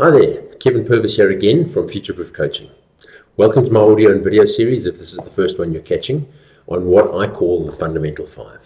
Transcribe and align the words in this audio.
Hi 0.00 0.10
there, 0.12 0.42
Kevin 0.60 0.84
Purvis 0.84 1.16
here 1.16 1.32
again 1.32 1.68
from 1.68 1.88
Futureproof 1.88 2.32
Coaching. 2.32 2.70
Welcome 3.36 3.64
to 3.64 3.72
my 3.72 3.80
audio 3.80 4.12
and 4.12 4.22
video 4.22 4.44
series, 4.44 4.86
if 4.86 4.96
this 4.96 5.10
is 5.10 5.18
the 5.18 5.28
first 5.28 5.58
one 5.58 5.72
you're 5.72 5.82
catching, 5.82 6.24
on 6.68 6.86
what 6.86 7.16
I 7.16 7.26
call 7.26 7.66
the 7.66 7.72
Fundamental 7.72 8.24
Five. 8.24 8.60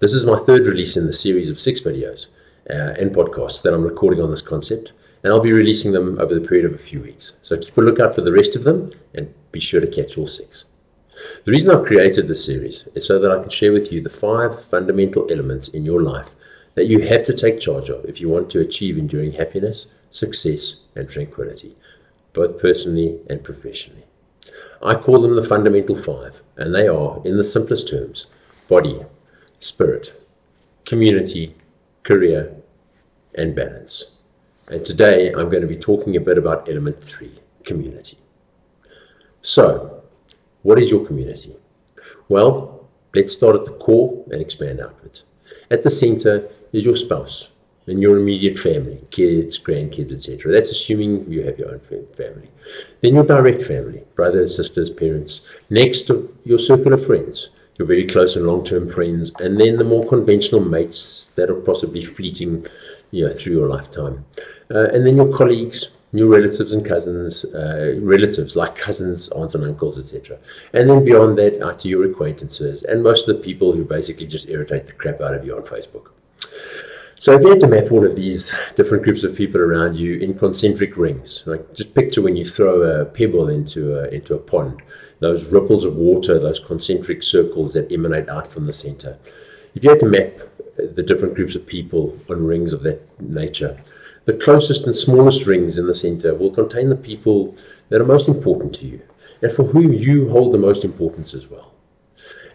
This 0.00 0.12
is 0.12 0.26
my 0.26 0.38
third 0.40 0.66
release 0.66 0.98
in 0.98 1.06
the 1.06 1.14
series 1.14 1.48
of 1.48 1.58
six 1.58 1.80
videos 1.80 2.26
uh, 2.68 2.92
and 3.00 3.10
podcasts 3.10 3.62
that 3.62 3.72
I'm 3.72 3.84
recording 3.84 4.20
on 4.20 4.30
this 4.30 4.42
concept, 4.42 4.92
and 5.22 5.32
I'll 5.32 5.40
be 5.40 5.52
releasing 5.52 5.92
them 5.92 6.18
over 6.18 6.34
the 6.34 6.46
period 6.46 6.66
of 6.66 6.74
a 6.74 6.84
few 6.84 7.00
weeks. 7.00 7.32
So 7.40 7.56
keep 7.56 7.78
a 7.78 7.80
lookout 7.80 8.14
for 8.14 8.20
the 8.20 8.32
rest 8.32 8.54
of 8.54 8.62
them 8.62 8.92
and 9.14 9.32
be 9.52 9.60
sure 9.60 9.80
to 9.80 9.86
catch 9.86 10.18
all 10.18 10.28
six. 10.28 10.66
The 11.46 11.52
reason 11.52 11.70
I've 11.70 11.86
created 11.86 12.28
this 12.28 12.44
series 12.44 12.86
is 12.94 13.06
so 13.06 13.18
that 13.18 13.32
I 13.32 13.40
can 13.40 13.48
share 13.48 13.72
with 13.72 13.90
you 13.90 14.02
the 14.02 14.10
five 14.10 14.62
fundamental 14.66 15.26
elements 15.32 15.68
in 15.68 15.86
your 15.86 16.02
life 16.02 16.28
that 16.76 16.86
you 16.86 17.00
have 17.00 17.24
to 17.24 17.34
take 17.34 17.58
charge 17.58 17.88
of 17.88 18.04
if 18.04 18.20
you 18.20 18.28
want 18.28 18.48
to 18.50 18.60
achieve 18.60 18.98
enduring 18.98 19.32
happiness, 19.32 19.86
success, 20.10 20.76
and 20.94 21.08
tranquility, 21.08 21.74
both 22.32 22.60
personally 22.60 23.18
and 23.28 23.42
professionally. 23.42 24.04
I 24.82 24.94
call 24.94 25.20
them 25.20 25.34
the 25.34 25.42
fundamental 25.42 25.96
five, 26.00 26.40
and 26.58 26.74
they 26.74 26.86
are, 26.86 27.20
in 27.24 27.36
the 27.36 27.42
simplest 27.44 27.88
terms, 27.88 28.26
body, 28.68 29.00
spirit, 29.58 30.22
community, 30.84 31.54
career, 32.02 32.54
and 33.36 33.54
balance. 33.54 34.04
And 34.68 34.84
today 34.84 35.32
I'm 35.32 35.48
going 35.48 35.62
to 35.62 35.66
be 35.66 35.78
talking 35.78 36.16
a 36.16 36.20
bit 36.20 36.36
about 36.36 36.68
element 36.68 37.02
three 37.02 37.40
community. 37.64 38.18
So, 39.40 40.02
what 40.62 40.78
is 40.78 40.90
your 40.90 41.06
community? 41.06 41.56
Well, 42.28 42.86
let's 43.14 43.32
start 43.32 43.56
at 43.56 43.64
the 43.64 43.72
core 43.72 44.24
and 44.30 44.42
expand 44.42 44.80
outwards. 44.80 45.22
At 45.70 45.82
the 45.82 45.90
center 45.90 46.48
is 46.72 46.84
your 46.84 46.96
spouse 46.96 47.50
and 47.86 48.02
your 48.02 48.18
immediate 48.18 48.58
family, 48.58 49.00
kids, 49.10 49.58
grandkids, 49.58 50.12
etc. 50.12 50.52
That's 50.52 50.70
assuming 50.70 51.30
you 51.30 51.42
have 51.42 51.58
your 51.58 51.70
own 51.70 51.80
family. 51.80 52.50
Then 53.00 53.14
your 53.14 53.24
direct 53.24 53.62
family, 53.62 54.02
brothers, 54.14 54.56
sisters, 54.56 54.90
parents. 54.90 55.42
Next, 55.70 56.10
your 56.44 56.58
circle 56.58 56.92
of 56.92 57.06
friends, 57.06 57.50
your 57.78 57.86
very 57.86 58.06
close 58.06 58.36
and 58.36 58.46
long-term 58.46 58.88
friends, 58.88 59.30
and 59.38 59.60
then 59.60 59.76
the 59.76 59.84
more 59.84 60.06
conventional 60.06 60.60
mates 60.60 61.26
that 61.36 61.50
are 61.50 61.60
possibly 61.60 62.04
fleeting, 62.04 62.66
you 63.12 63.26
know, 63.26 63.32
through 63.32 63.54
your 63.54 63.68
lifetime. 63.68 64.24
Uh, 64.70 64.88
and 64.92 65.06
then 65.06 65.16
your 65.16 65.32
colleagues, 65.32 65.90
your 66.12 66.28
relatives 66.28 66.72
and 66.72 66.84
cousins, 66.84 67.44
uh, 67.44 67.96
relatives 68.00 68.56
like 68.56 68.76
cousins, 68.76 69.28
aunts 69.30 69.54
and 69.54 69.64
uncles, 69.64 69.98
etc. 69.98 70.38
And 70.72 70.88
then 70.88 71.04
beyond 71.04 71.36
that, 71.38 71.60
out 71.62 71.80
to 71.80 71.88
your 71.88 72.08
acquaintances 72.10 72.82
and 72.84 73.02
most 73.02 73.28
of 73.28 73.36
the 73.36 73.42
people 73.42 73.72
who 73.72 73.84
basically 73.84 74.26
just 74.26 74.48
irritate 74.48 74.86
the 74.86 74.92
crap 74.92 75.20
out 75.20 75.34
of 75.34 75.44
you 75.44 75.56
on 75.56 75.62
Facebook. 75.62 76.08
So 77.18 77.32
if 77.32 77.40
you 77.40 77.48
had 77.48 77.60
to 77.60 77.66
map 77.66 77.90
all 77.90 78.04
of 78.04 78.14
these 78.14 78.52
different 78.74 79.02
groups 79.02 79.24
of 79.24 79.34
people 79.34 79.58
around 79.58 79.96
you 79.96 80.18
in 80.18 80.38
concentric 80.38 80.98
rings, 80.98 81.42
like 81.46 81.72
just 81.72 81.94
picture 81.94 82.20
when 82.20 82.36
you 82.36 82.44
throw 82.44 82.82
a 82.82 83.06
pebble 83.06 83.48
into 83.48 83.98
a, 83.98 84.08
into 84.08 84.34
a 84.34 84.38
pond, 84.38 84.82
those 85.20 85.44
ripples 85.46 85.84
of 85.84 85.96
water, 85.96 86.38
those 86.38 86.60
concentric 86.60 87.22
circles 87.22 87.72
that 87.72 87.90
emanate 87.90 88.28
out 88.28 88.52
from 88.52 88.66
the 88.66 88.72
center. 88.72 89.16
If 89.74 89.82
you 89.82 89.90
had 89.90 90.00
to 90.00 90.06
map 90.06 90.40
the 90.76 91.02
different 91.02 91.34
groups 91.34 91.54
of 91.54 91.66
people 91.66 92.18
on 92.28 92.44
rings 92.44 92.74
of 92.74 92.82
that 92.82 93.00
nature, 93.20 93.80
the 94.26 94.34
closest 94.34 94.84
and 94.84 94.94
smallest 94.94 95.46
rings 95.46 95.78
in 95.78 95.86
the 95.86 95.94
center 95.94 96.34
will 96.34 96.50
contain 96.50 96.88
the 96.88 96.96
people 96.96 97.56
that 97.88 98.00
are 98.00 98.04
most 98.04 98.28
important 98.28 98.74
to 98.74 98.86
you 98.86 99.00
and 99.42 99.52
for 99.52 99.64
whom 99.64 99.92
you 99.92 100.28
hold 100.28 100.52
the 100.52 100.58
most 100.58 100.84
importance 100.84 101.32
as 101.34 101.48
well. 101.48 101.72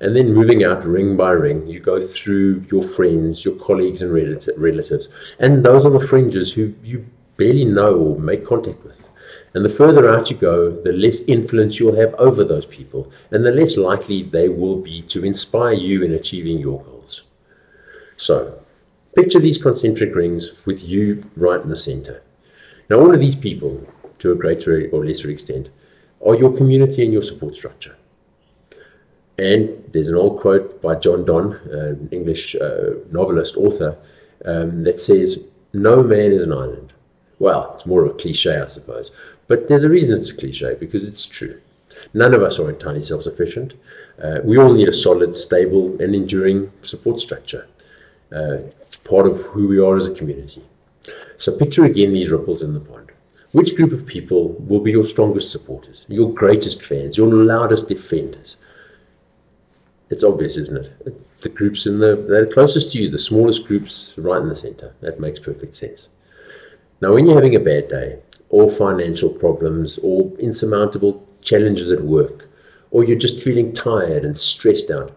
And 0.00 0.16
then 0.16 0.34
moving 0.34 0.64
out 0.64 0.84
ring 0.84 1.16
by 1.16 1.30
ring, 1.30 1.66
you 1.66 1.78
go 1.78 2.00
through 2.00 2.64
your 2.70 2.82
friends, 2.82 3.44
your 3.44 3.54
colleagues, 3.56 4.02
and 4.02 4.12
relatives. 4.12 5.08
And 5.38 5.64
those 5.64 5.84
are 5.84 5.90
the 5.90 6.06
fringes 6.06 6.52
who 6.52 6.74
you 6.82 7.04
barely 7.36 7.64
know 7.64 7.94
or 7.94 8.18
make 8.18 8.46
contact 8.46 8.82
with. 8.82 9.08
And 9.54 9.64
the 9.64 9.68
further 9.68 10.08
out 10.08 10.30
you 10.30 10.36
go, 10.36 10.70
the 10.70 10.92
less 10.92 11.20
influence 11.22 11.78
you'll 11.78 11.96
have 11.96 12.14
over 12.14 12.44
those 12.44 12.66
people, 12.66 13.12
and 13.30 13.44
the 13.44 13.50
less 13.50 13.76
likely 13.76 14.22
they 14.22 14.48
will 14.48 14.80
be 14.80 15.02
to 15.02 15.24
inspire 15.24 15.74
you 15.74 16.02
in 16.02 16.14
achieving 16.14 16.58
your 16.58 16.82
goals. 16.82 17.22
So, 18.16 18.60
picture 19.14 19.38
these 19.38 19.58
concentric 19.58 20.14
rings 20.14 20.52
with 20.66 20.82
you 20.82 21.24
right 21.36 21.60
in 21.60 21.68
the 21.68 21.76
center. 21.76 22.22
Now, 22.88 23.00
all 23.00 23.12
of 23.12 23.20
these 23.20 23.34
people, 23.34 23.86
to 24.20 24.32
a 24.32 24.34
greater 24.34 24.88
or 24.90 25.04
lesser 25.04 25.30
extent, 25.30 25.68
are 26.26 26.34
your 26.34 26.56
community 26.56 27.02
and 27.02 27.12
your 27.12 27.22
support 27.22 27.54
structure. 27.54 27.96
And 29.38 29.82
there's 29.92 30.08
an 30.08 30.16
old 30.16 30.40
quote 30.40 30.82
by 30.82 30.96
John 30.96 31.24
Donne, 31.24 31.54
an 31.70 32.08
English 32.12 32.54
uh, 32.56 32.90
novelist, 33.10 33.56
author, 33.56 33.96
um, 34.44 34.82
that 34.82 35.00
says, 35.00 35.38
No 35.72 36.02
man 36.02 36.32
is 36.32 36.42
an 36.42 36.52
island. 36.52 36.92
Well, 37.38 37.72
it's 37.74 37.86
more 37.86 38.04
of 38.04 38.10
a 38.10 38.18
cliche, 38.18 38.60
I 38.60 38.66
suppose. 38.66 39.10
But 39.48 39.68
there's 39.68 39.82
a 39.82 39.88
reason 39.88 40.12
it's 40.12 40.28
a 40.28 40.36
cliche, 40.36 40.76
because 40.78 41.04
it's 41.04 41.24
true. 41.24 41.58
None 42.12 42.34
of 42.34 42.42
us 42.42 42.58
are 42.58 42.68
entirely 42.68 43.02
self 43.02 43.22
sufficient. 43.22 43.72
Uh, 44.22 44.40
we 44.44 44.58
all 44.58 44.72
need 44.72 44.88
a 44.88 44.92
solid, 44.92 45.34
stable, 45.34 46.00
and 46.02 46.14
enduring 46.14 46.70
support 46.82 47.18
structure. 47.18 47.66
Uh, 48.32 48.58
it's 48.82 48.96
part 48.98 49.26
of 49.26 49.40
who 49.42 49.68
we 49.68 49.78
are 49.78 49.96
as 49.96 50.06
a 50.06 50.14
community. 50.14 50.62
So 51.36 51.56
picture 51.56 51.84
again 51.84 52.12
these 52.12 52.30
ripples 52.30 52.62
in 52.62 52.74
the 52.74 52.80
pond. 52.80 53.10
Which 53.52 53.74
group 53.74 53.92
of 53.92 54.06
people 54.06 54.50
will 54.68 54.80
be 54.80 54.92
your 54.92 55.04
strongest 55.04 55.50
supporters, 55.50 56.04
your 56.08 56.32
greatest 56.32 56.82
fans, 56.82 57.16
your 57.16 57.28
loudest 57.28 57.88
defenders? 57.88 58.56
it's 60.10 60.24
obvious, 60.24 60.56
isn't 60.56 60.84
it? 60.84 61.40
The 61.40 61.48
groups 61.48 61.86
in 61.86 62.00
the 62.00 62.16
that 62.16 62.42
are 62.42 62.46
closest 62.46 62.92
to 62.92 62.98
you, 62.98 63.10
the 63.10 63.18
smallest 63.18 63.66
groups 63.66 64.14
right 64.18 64.42
in 64.42 64.48
the 64.48 64.56
center. 64.56 64.92
That 65.00 65.20
makes 65.20 65.38
perfect 65.38 65.74
sense. 65.74 66.08
Now, 67.00 67.14
when 67.14 67.24
you're 67.24 67.36
having 67.36 67.56
a 67.56 67.60
bad 67.60 67.88
day, 67.88 68.18
or 68.50 68.68
financial 68.68 69.30
problems, 69.30 69.98
or 70.02 70.30
insurmountable 70.38 71.26
challenges 71.40 71.90
at 71.92 72.02
work, 72.02 72.48
or 72.90 73.04
you're 73.04 73.16
just 73.16 73.40
feeling 73.40 73.72
tired 73.72 74.24
and 74.24 74.36
stressed 74.36 74.90
out, 74.90 75.16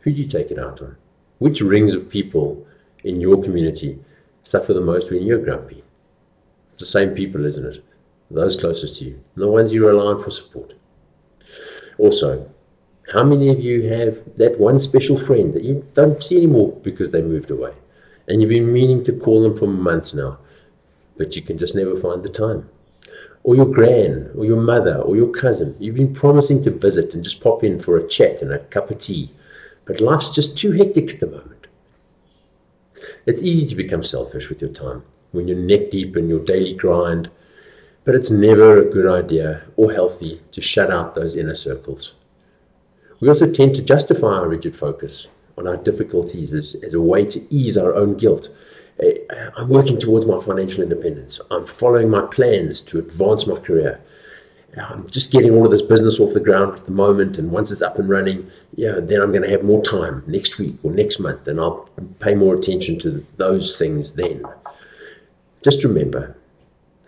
who 0.00 0.10
do 0.10 0.22
you 0.22 0.28
take 0.28 0.50
it 0.50 0.58
out 0.58 0.80
on? 0.80 0.96
Which 1.40 1.62
rings 1.62 1.94
of 1.94 2.10
people 2.10 2.66
in 3.02 3.18
your 3.18 3.42
community 3.42 3.98
suffer 4.42 4.74
the 4.74 4.80
most 4.82 5.10
when 5.10 5.22
you're 5.22 5.42
grumpy? 5.42 5.82
It's 6.74 6.80
the 6.80 6.86
same 6.86 7.14
people, 7.14 7.46
isn't 7.46 7.64
it? 7.64 7.82
Those 8.30 8.56
closest 8.56 8.96
to 8.96 9.06
you, 9.06 9.20
the 9.36 9.48
ones 9.48 9.72
you 9.72 9.86
rely 9.86 10.04
on 10.04 10.22
for 10.22 10.30
support. 10.30 10.74
Also, 11.96 12.46
how 13.14 13.24
many 13.24 13.48
of 13.48 13.58
you 13.58 13.88
have 13.88 14.20
that 14.36 14.60
one 14.60 14.78
special 14.78 15.18
friend 15.18 15.54
that 15.54 15.64
you 15.64 15.82
don't 15.94 16.22
see 16.22 16.36
anymore 16.36 16.78
because 16.82 17.10
they 17.10 17.22
moved 17.22 17.50
away? 17.50 17.72
And 18.28 18.42
you've 18.42 18.50
been 18.50 18.70
meaning 18.70 19.02
to 19.04 19.18
call 19.18 19.42
them 19.42 19.56
for 19.56 19.66
months 19.66 20.12
now, 20.12 20.38
but 21.16 21.34
you 21.36 21.40
can 21.40 21.56
just 21.56 21.74
never 21.74 21.98
find 21.98 22.22
the 22.22 22.28
time. 22.28 22.68
Or 23.44 23.56
your 23.56 23.64
gran, 23.64 24.30
or 24.36 24.44
your 24.44 24.60
mother, 24.60 24.96
or 24.96 25.16
your 25.16 25.30
cousin. 25.30 25.74
You've 25.78 25.96
been 25.96 26.12
promising 26.12 26.62
to 26.64 26.70
visit 26.70 27.14
and 27.14 27.24
just 27.24 27.40
pop 27.40 27.64
in 27.64 27.80
for 27.80 27.96
a 27.96 28.06
chat 28.08 28.42
and 28.42 28.52
a 28.52 28.58
cup 28.58 28.90
of 28.90 28.98
tea, 28.98 29.32
but 29.90 30.00
life's 30.00 30.30
just 30.30 30.56
too 30.56 30.70
hectic 30.70 31.10
at 31.10 31.18
the 31.18 31.26
moment. 31.26 31.66
It's 33.26 33.42
easy 33.42 33.66
to 33.66 33.74
become 33.74 34.04
selfish 34.04 34.48
with 34.48 34.60
your 34.60 34.70
time 34.70 35.02
when 35.32 35.48
you're 35.48 35.58
neck 35.58 35.90
deep 35.90 36.16
in 36.16 36.28
your 36.28 36.38
daily 36.44 36.74
grind, 36.74 37.28
but 38.04 38.14
it's 38.14 38.30
never 38.30 38.78
a 38.78 38.88
good 38.88 39.08
idea 39.08 39.64
or 39.74 39.90
healthy 39.92 40.40
to 40.52 40.60
shut 40.60 40.92
out 40.92 41.16
those 41.16 41.34
inner 41.34 41.56
circles. 41.56 42.12
We 43.18 43.26
also 43.26 43.50
tend 43.50 43.74
to 43.74 43.82
justify 43.82 44.28
our 44.28 44.48
rigid 44.48 44.76
focus 44.76 45.26
on 45.58 45.66
our 45.66 45.76
difficulties 45.76 46.54
as, 46.54 46.76
as 46.84 46.94
a 46.94 47.00
way 47.00 47.24
to 47.24 47.52
ease 47.52 47.76
our 47.76 47.92
own 47.96 48.16
guilt. 48.16 48.48
Eh, 49.00 49.14
I'm 49.56 49.68
working 49.68 49.98
towards 49.98 50.24
my 50.24 50.40
financial 50.40 50.84
independence. 50.84 51.40
I'm 51.50 51.66
following 51.66 52.08
my 52.08 52.26
plans 52.26 52.80
to 52.82 53.00
advance 53.00 53.48
my 53.48 53.58
career. 53.58 54.00
I'm 54.76 55.08
just 55.10 55.32
getting 55.32 55.52
all 55.52 55.64
of 55.64 55.72
this 55.72 55.82
business 55.82 56.20
off 56.20 56.32
the 56.32 56.40
ground 56.40 56.78
at 56.78 56.84
the 56.84 56.92
moment, 56.92 57.38
and 57.38 57.50
once 57.50 57.72
it's 57.72 57.82
up 57.82 57.98
and 57.98 58.08
running, 58.08 58.48
yeah, 58.76 59.00
then 59.00 59.20
I'm 59.20 59.32
going 59.32 59.42
to 59.42 59.50
have 59.50 59.64
more 59.64 59.82
time 59.82 60.22
next 60.26 60.58
week 60.58 60.76
or 60.84 60.92
next 60.92 61.18
month, 61.18 61.48
and 61.48 61.58
I'll 61.58 61.88
pay 62.20 62.34
more 62.34 62.54
attention 62.54 62.98
to 63.00 63.26
those 63.36 63.76
things 63.76 64.14
then. 64.14 64.44
Just 65.62 65.82
remember, 65.82 66.36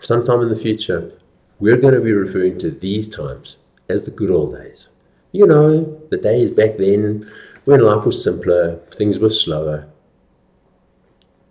sometime 0.00 0.40
in 0.40 0.48
the 0.48 0.56
future, 0.56 1.12
we're 1.60 1.76
going 1.76 1.94
to 1.94 2.00
be 2.00 2.12
referring 2.12 2.58
to 2.58 2.72
these 2.72 3.06
times 3.06 3.58
as 3.88 4.02
the 4.02 4.10
good 4.10 4.30
old 4.30 4.56
days. 4.56 4.88
You 5.30 5.46
know, 5.46 6.00
the 6.10 6.16
days 6.16 6.50
back 6.50 6.76
then 6.76 7.30
when 7.64 7.80
life 7.80 8.04
was 8.04 8.22
simpler, 8.22 8.76
things 8.94 9.20
were 9.20 9.30
slower. 9.30 9.88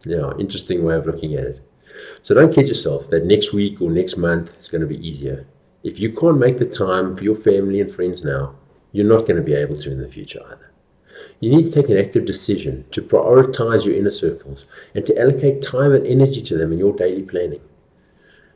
Yeah, 0.04 0.32
interesting 0.38 0.84
way 0.84 0.96
of 0.96 1.06
looking 1.06 1.36
at 1.36 1.46
it. 1.46 1.62
So 2.22 2.36
don't 2.36 2.54
kid 2.54 2.68
yourself 2.68 3.10
that 3.12 3.26
next 3.26 3.54
week 3.54 3.82
or 3.82 3.90
next 3.90 4.18
month 4.18 4.58
is 4.58 4.68
going 4.68 4.82
to 4.82 4.88
be 4.88 5.08
easier. 5.08 5.46
If 5.84 6.00
you 6.00 6.12
can't 6.14 6.38
make 6.38 6.60
the 6.60 6.66
time 6.66 7.16
for 7.16 7.24
your 7.24 7.36
family 7.36 7.82
and 7.82 7.92
friends 7.92 8.24
now, 8.24 8.56
you're 8.92 9.06
not 9.06 9.26
going 9.26 9.38
to 9.38 9.42
be 9.42 9.56
able 9.56 9.78
to 9.78 9.92
in 9.92 10.00
the 10.00 10.08
future 10.08 10.42
either. 10.46 10.72
You 11.40 11.50
need 11.50 11.64
to 11.64 11.72
take 11.72 11.90
an 11.90 11.98
active 11.98 12.26
decision 12.26 12.86
to 12.92 13.02
prioritize 13.02 13.84
your 13.84 13.96
inner 13.96 14.12
circles 14.12 14.66
and 14.94 15.06
to 15.08 15.20
allocate 15.20 15.64
time 15.64 15.94
and 15.94 16.06
energy 16.06 16.42
to 16.44 16.58
them 16.58 16.72
in 16.72 16.78
your 16.78 16.96
daily 16.96 17.24
planning. 17.24 17.62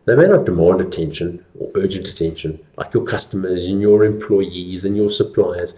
They 0.06 0.16
may 0.16 0.28
not 0.28 0.46
demand 0.46 0.82
attention 0.82 1.44
or 1.60 1.72
urgent 1.74 2.08
attention 2.08 2.60
like 2.78 2.94
your 2.94 3.06
customers 3.06 3.66
and 3.66 3.82
your 3.82 4.06
employees 4.06 4.86
and 4.86 4.96
your 4.96 5.10
suppliers, 5.10 5.74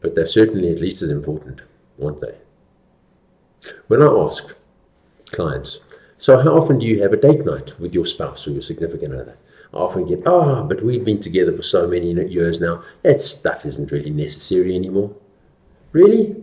but 0.00 0.14
they're 0.14 0.26
certainly 0.26 0.70
at 0.70 0.80
least 0.80 1.02
as 1.02 1.10
important, 1.10 1.62
aren't 2.00 2.20
they? 2.20 2.36
When 3.88 4.00
I 4.00 4.06
ask 4.06 4.44
clients, 5.32 5.80
So, 6.18 6.38
how 6.38 6.56
often 6.56 6.78
do 6.78 6.86
you 6.86 7.02
have 7.02 7.12
a 7.12 7.16
date 7.16 7.44
night 7.44 7.78
with 7.80 7.94
your 7.94 8.06
spouse 8.06 8.46
or 8.46 8.52
your 8.52 8.62
significant 8.62 9.14
other? 9.14 9.36
I 9.74 9.76
often 9.76 10.06
get, 10.06 10.22
oh, 10.24 10.64
but 10.64 10.82
we've 10.82 11.04
been 11.04 11.20
together 11.20 11.54
for 11.54 11.62
so 11.62 11.86
many 11.86 12.12
years 12.12 12.60
now, 12.60 12.82
that 13.02 13.20
stuff 13.20 13.66
isn't 13.66 13.92
really 13.92 14.10
necessary 14.10 14.74
anymore. 14.74 15.14
Really? 15.92 16.36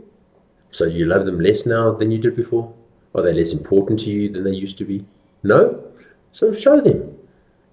So, 0.72 0.86
you 0.86 1.06
love 1.06 1.26
them 1.26 1.40
less 1.40 1.66
now 1.66 1.92
than 1.92 2.12
you 2.12 2.18
did 2.18 2.36
before? 2.36 2.72
Are 3.16 3.22
they 3.22 3.34
less 3.34 3.54
important 3.54 4.00
to 4.02 4.10
you 4.10 4.30
than 4.30 4.44
they 4.44 4.52
used 4.52 4.78
to 4.78 4.86
be? 4.86 5.06
No? 5.44 5.84
So, 6.34 6.54
show 6.54 6.82
them. 6.82 7.18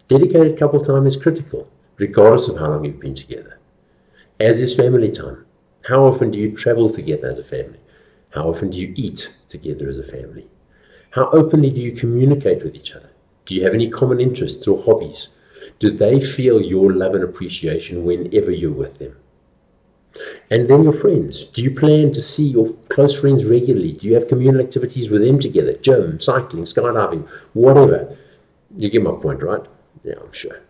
Dedicated 0.09 0.59
couple 0.59 0.83
time 0.83 1.07
is 1.07 1.17
critical, 1.17 1.69
regardless 1.97 2.49
of 2.49 2.59
how 2.59 2.69
long 2.69 2.85
you've 2.85 3.01
been 3.01 3.15
together. 3.15 3.59
As 4.41 4.61
is 4.61 4.75
family 4.75 5.11
time. 5.11 5.45
How 5.83 6.05
often 6.05 6.31
do 6.31 6.39
you 6.39 6.57
travel 6.57 6.89
together 6.89 7.29
as 7.29 7.39
a 7.39 7.45
family? 7.45 7.81
How 8.31 8.49
often 8.49 8.71
do 8.71 8.79
you 8.79 8.95
eat 8.97 9.31
together 9.49 9.89
as 9.89 9.99
a 9.99 10.05
family? 10.05 10.49
How 11.11 11.29
openly 11.31 11.71
do 11.71 11.81
you 11.81 11.93
communicate 11.93 12.65
with 12.65 12.75
each 12.75 12.93
other? 12.93 13.11
Do 13.45 13.55
you 13.55 13.65
have 13.65 13.75
any 13.75 13.91
common 13.91 14.21
interests 14.21 14.67
or 14.67 14.83
hobbies? 14.83 15.29
Do 15.83 15.91
they 15.91 16.21
feel 16.21 16.63
your 16.63 16.93
love 16.93 17.17
and 17.17 17.25
appreciation 17.25 18.05
whenever 18.05 18.53
you're 18.53 18.71
with 18.71 19.01
them? 19.01 19.17
And 20.49 20.71
then 20.71 20.85
your 20.85 20.93
friends. 20.93 21.47
Do 21.47 21.61
you 21.61 21.73
plan 21.73 22.13
to 22.13 22.23
see 22.23 22.47
your 22.47 22.73
close 22.89 23.21
friends 23.21 23.45
regularly? 23.45 23.95
Do 23.95 24.07
you 24.07 24.15
have 24.15 24.29
communal 24.29 24.61
activities 24.61 25.11
with 25.11 25.23
them 25.23 25.41
together? 25.41 25.73
Gym, 25.79 26.21
cycling, 26.21 26.67
skydiving, 26.67 27.29
whatever. 27.55 28.17
You 28.77 28.91
get 28.91 29.03
my 29.03 29.11
point, 29.11 29.43
right? 29.43 29.67
Yeah, 30.05 30.15
I'm 30.23 30.31
sure. 30.31 30.61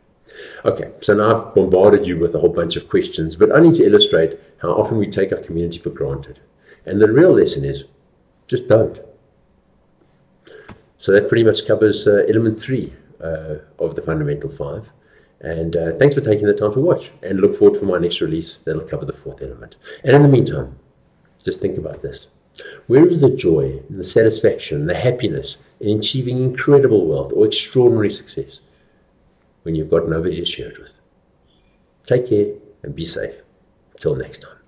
Okay, 0.64 0.90
so 1.02 1.12
now 1.12 1.48
I've 1.48 1.54
bombarded 1.54 2.06
you 2.06 2.18
with 2.18 2.34
a 2.34 2.38
whole 2.38 2.48
bunch 2.48 2.76
of 2.76 2.88
questions, 2.88 3.36
but 3.36 3.52
only 3.52 3.76
to 3.76 3.84
illustrate 3.84 4.40
how 4.62 4.70
often 4.70 4.96
we 4.96 5.08
take 5.08 5.30
our 5.30 5.40
community 5.40 5.78
for 5.78 5.90
granted. 5.90 6.40
And 6.86 6.98
the 6.98 7.12
real 7.12 7.32
lesson 7.32 7.66
is 7.66 7.84
just 8.48 8.66
don't. 8.66 8.98
So 10.96 11.12
that 11.12 11.28
pretty 11.28 11.44
much 11.44 11.66
covers 11.66 12.08
uh, 12.08 12.24
element 12.30 12.58
three 12.58 12.94
uh, 13.22 13.56
of 13.78 13.94
the 13.94 14.00
fundamental 14.00 14.48
five. 14.48 14.88
And 15.42 15.76
uh, 15.76 15.92
thanks 15.98 16.14
for 16.14 16.20
taking 16.20 16.46
the 16.46 16.54
time 16.54 16.72
to 16.72 16.80
watch 16.80 17.10
and 17.22 17.40
look 17.40 17.56
forward 17.58 17.78
for 17.78 17.84
my 17.84 17.98
next 17.98 18.20
release 18.20 18.58
that'll 18.64 18.82
cover 18.82 19.04
the 19.04 19.12
fourth 19.12 19.42
element. 19.42 19.74
And 20.04 20.14
in 20.14 20.22
the 20.22 20.28
meantime, 20.28 20.78
just 21.42 21.60
think 21.60 21.78
about 21.78 22.00
this. 22.00 22.28
Where 22.86 23.06
is 23.06 23.20
the 23.20 23.30
joy 23.30 23.80
and 23.88 23.98
the 23.98 24.04
satisfaction, 24.04 24.86
the 24.86 24.94
happiness 24.94 25.56
in 25.80 25.98
achieving 25.98 26.42
incredible 26.42 27.06
wealth 27.06 27.32
or 27.34 27.46
extraordinary 27.46 28.10
success 28.10 28.60
when 29.62 29.74
you've 29.74 29.90
got 29.90 30.08
nobody 30.08 30.36
to 30.36 30.44
share 30.44 30.70
it 30.70 30.78
with? 30.78 30.98
Take 32.06 32.28
care 32.28 32.54
and 32.84 32.94
be 32.94 33.04
safe. 33.04 33.34
Till 33.98 34.14
next 34.14 34.42
time. 34.42 34.61